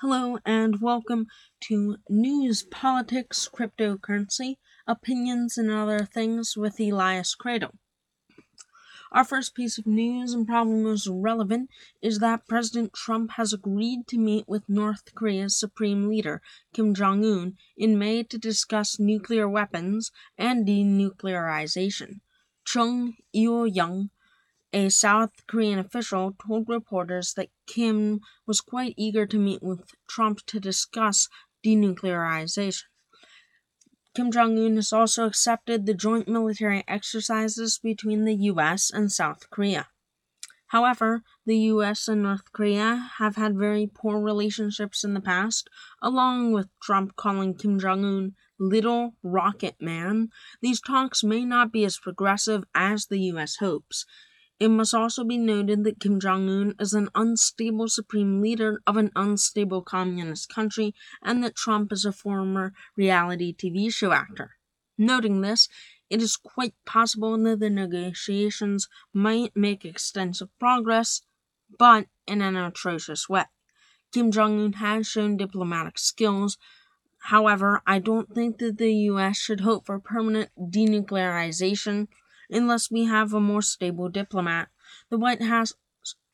[0.00, 1.26] Hello and welcome
[1.62, 7.72] to News, Politics, Cryptocurrency, Opinions, and Other Things with Elias Cradle.
[9.10, 11.70] Our first piece of news and probably most relevant
[12.00, 16.42] is that President Trump has agreed to meet with North Korea's supreme leader,
[16.72, 22.20] Kim Jong un, in May to discuss nuclear weapons and denuclearization.
[22.64, 24.10] Chung Eui-yong,
[24.72, 30.44] a South Korean official told reporters that Kim was quite eager to meet with Trump
[30.46, 31.28] to discuss
[31.64, 32.84] denuclearization.
[34.14, 38.90] Kim Jong un has also accepted the joint military exercises between the U.S.
[38.90, 39.88] and South Korea.
[40.68, 45.70] However, the US and North Korea have had very poor relationships in the past,
[46.02, 50.28] along with Trump calling Kim Jong un Little Rocket Man.
[50.60, 54.04] These talks may not be as progressive as the US hopes.
[54.60, 58.96] It must also be noted that Kim Jong un is an unstable supreme leader of
[58.96, 64.56] an unstable communist country and that Trump is a former reality TV show actor.
[64.96, 65.68] Noting this,
[66.10, 71.22] it is quite possible that the negotiations might make extensive progress,
[71.78, 73.44] but in an atrocious way.
[74.10, 76.58] Kim Jong un has shown diplomatic skills.
[77.18, 82.08] However, I don't think that the US should hope for permanent denuclearization
[82.50, 84.68] unless we have a more stable diplomat.
[85.10, 85.74] The White House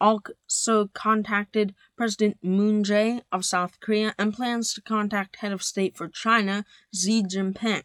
[0.00, 5.96] also contacted President Moon Jae of South Korea and plans to contact head of state
[5.96, 7.84] for China, Xi Jinping.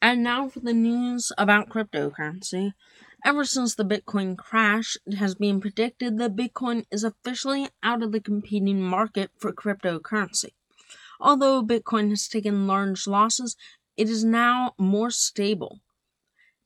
[0.00, 2.74] And now for the news about cryptocurrency.
[3.24, 8.12] Ever since the Bitcoin crash, it has been predicted that Bitcoin is officially out of
[8.12, 10.50] the competing market for cryptocurrency.
[11.20, 13.56] Although Bitcoin has taken large losses,
[13.98, 15.80] it is now more stable,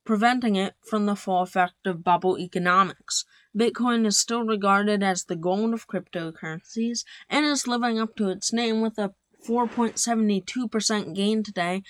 [0.04, 3.24] preventing it from the full effect of bubble economics.
[3.58, 8.52] Bitcoin is still regarded as the gold of cryptocurrencies and is living up to its
[8.52, 9.14] name with a
[9.48, 11.82] 4.72% gain today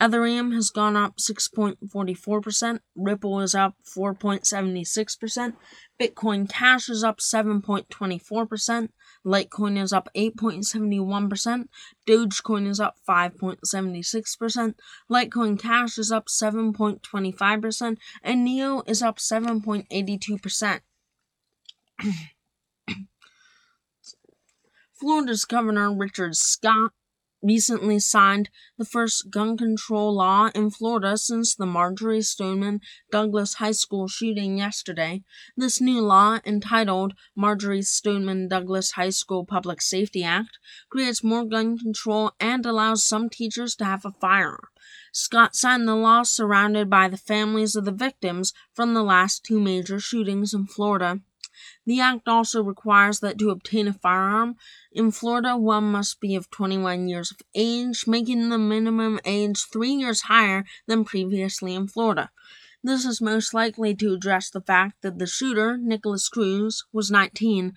[0.00, 5.54] Ethereum has gone up 6.44%, Ripple is up 4.76%,
[6.00, 8.90] Bitcoin Cash is up 7.24%,
[9.24, 11.68] Litecoin is up 8.71%,
[12.06, 14.74] Dogecoin is up 5.76%,
[15.10, 20.80] Litecoin Cash is up 7.25%, and NEO is up 7.82%.
[24.94, 26.92] Florida's Governor Richard Scott
[27.42, 33.72] recently signed the first gun control law in Florida since the Marjory Stoneman Douglas High
[33.72, 35.22] School shooting yesterday.
[35.56, 40.58] This new law, entitled Marjory Stoneman Douglas High School Public Safety Act,
[40.90, 44.68] creates more gun control and allows some teachers to have a firearm.
[45.12, 49.60] Scott signed the law surrounded by the families of the victims from the last two
[49.60, 51.20] major shootings in Florida.
[51.86, 54.56] The act also requires that to obtain a firearm
[54.92, 59.92] in Florida, one must be of 21 years of age, making the minimum age three
[59.92, 62.30] years higher than previously in Florida.
[62.82, 67.74] This is most likely to address the fact that the shooter, Nikolas Cruz, was 19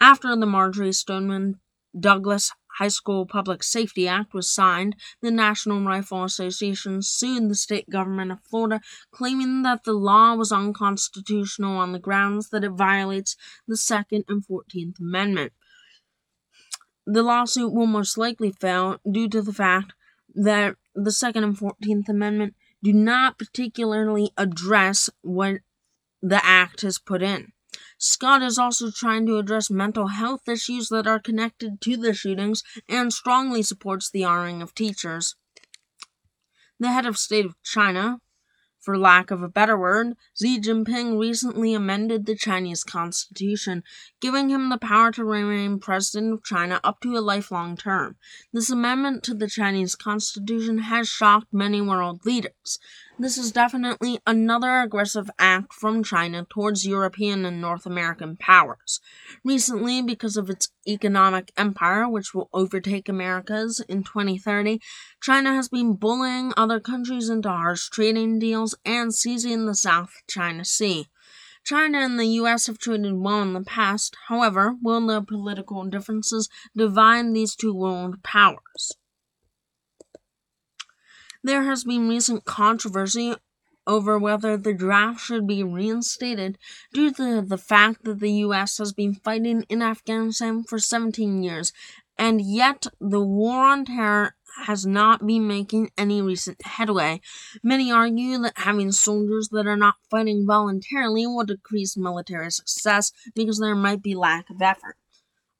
[0.00, 1.60] after the Marjory Stoneman
[1.98, 7.90] Douglas High School Public Safety Act was signed, the National Rifle Association sued the state
[7.90, 13.36] government of Florida, claiming that the law was unconstitutional on the grounds that it violates
[13.68, 15.52] the Second and Fourteenth Amendment.
[17.06, 19.92] The lawsuit will most likely fail due to the fact
[20.34, 25.58] that the Second and Fourteenth Amendment do not particularly address what
[26.20, 27.52] the act has put in.
[28.04, 32.64] Scott is also trying to address mental health issues that are connected to the shootings
[32.88, 35.36] and strongly supports the arming of teachers.
[36.80, 38.18] The head of state of China,
[38.82, 43.84] for lack of a better word, Xi Jinping recently amended the Chinese constitution,
[44.20, 48.16] giving him the power to remain president of China up to a lifelong term.
[48.52, 52.80] This amendment to the Chinese constitution has shocked many world leaders.
[53.18, 59.00] This is definitely another aggressive act from China towards European and North American powers.
[59.44, 64.80] Recently, because of its economic empire, which will overtake America's in 2030,
[65.22, 70.64] China has been bullying other countries into harsh trading deals and seizing the South China
[70.64, 71.06] Sea.
[71.62, 76.48] China and the US have traded well in the past, however, will the political differences
[76.76, 78.96] divide these two world powers?
[81.44, 83.36] There has been recent controversy
[83.86, 86.58] over whether the draft should be reinstated
[86.92, 91.72] due to the fact that the US has been fighting in Afghanistan for 17 years,
[92.18, 94.34] and yet the war on terror
[94.66, 97.20] has not been making any recent headway.
[97.62, 103.58] Many argue that having soldiers that are not fighting voluntarily will decrease military success because
[103.58, 104.96] there might be lack of effort.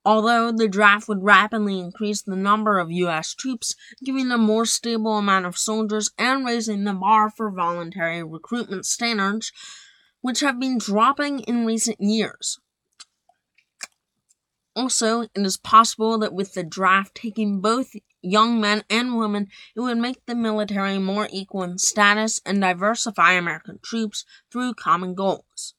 [0.04, 3.34] although the draft would rapidly increase the number of U.S.
[3.34, 3.74] troops,
[4.04, 9.52] giving a more stable amount of soldiers and raising the bar for voluntary recruitment standards,
[10.20, 12.58] which have been dropping in recent years.
[14.74, 17.90] Also, it is possible that with the draft taking both
[18.22, 23.32] young men and women, it would make the military more equal in status and diversify
[23.32, 25.74] American troops through common goals.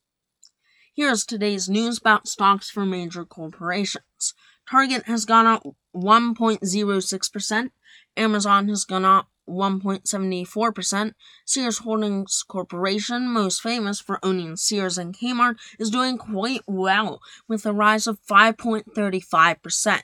[0.94, 4.34] Here's today's news about stocks for major corporations.
[4.70, 5.64] Target has gone up
[5.96, 7.72] 1.06%,
[8.16, 11.14] Amazon has gone up 1.74%.
[11.46, 17.66] Sears Holdings Corporation, most famous for owning Sears and Kmart, is doing quite well with
[17.66, 20.04] a rise of 5.35%.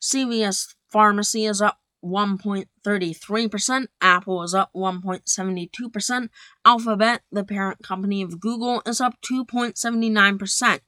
[0.00, 6.28] CVS Pharmacy is up 1.33%, Apple is up 1.72%,
[6.64, 10.80] Alphabet, the parent company of Google, is up 2.79%.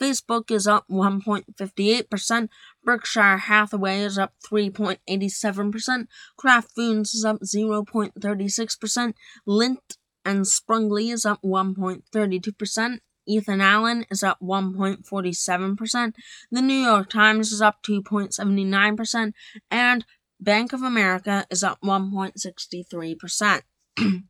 [0.00, 2.48] Facebook is up 1.58%,
[2.82, 6.06] Berkshire Hathaway is up 3.87%,
[6.36, 9.14] Kraft Foods is up 0.36%,
[9.46, 16.14] Lindt and Sprüngli is up 1.32%, Ethan Allen is up 1.47%,
[16.50, 19.32] the New York Times is up 2.79%,
[19.70, 20.04] and
[20.40, 23.62] Bank of America is up 1.63%.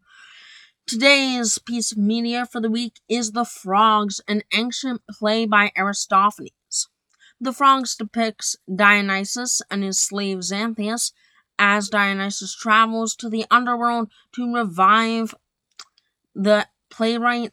[0.87, 6.88] Today's piece of media for the week is The Frogs, an ancient play by Aristophanes.
[7.40, 11.12] The Frogs depicts Dionysus and his slave Xanthias
[11.58, 15.35] as Dionysus travels to the underworld to revive
[16.35, 17.52] the playwright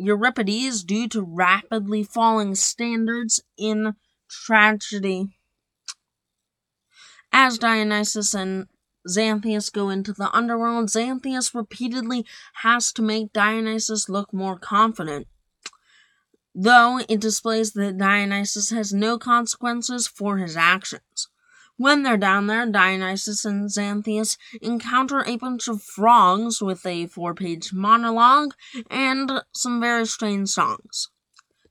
[0.00, 3.94] Euripides due to rapidly falling standards in
[4.30, 5.36] tragedy.
[7.32, 8.66] As Dionysus and
[9.06, 12.24] Xanthias go into the underworld, Xanthias repeatedly
[12.54, 15.26] has to make Dionysus look more confident.
[16.54, 21.28] Though it displays that Dionysus has no consequences for his actions.
[21.80, 27.32] When they're down there, Dionysus and Xanthias encounter a bunch of frogs with a four
[27.32, 28.52] page monologue
[28.90, 31.08] and some very strange songs.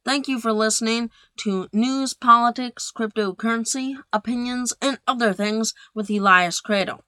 [0.03, 1.11] Thank you for listening
[1.41, 7.03] to News, Politics, Cryptocurrency, Opinions, and Other Things with Elias Cradle.